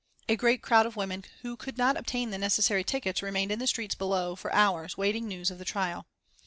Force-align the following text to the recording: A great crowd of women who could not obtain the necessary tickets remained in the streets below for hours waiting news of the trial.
A 0.27 0.35
great 0.35 0.63
crowd 0.63 0.87
of 0.87 0.95
women 0.95 1.25
who 1.43 1.55
could 1.55 1.77
not 1.77 1.95
obtain 1.95 2.31
the 2.31 2.39
necessary 2.39 2.83
tickets 2.83 3.21
remained 3.21 3.51
in 3.51 3.59
the 3.59 3.67
streets 3.67 3.93
below 3.93 4.35
for 4.35 4.51
hours 4.51 4.97
waiting 4.97 5.27
news 5.27 5.51
of 5.51 5.59
the 5.59 5.63
trial. 5.63 6.07